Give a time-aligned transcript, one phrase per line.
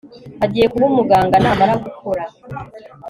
[0.43, 2.23] Agiye kuba umuganga namara gukura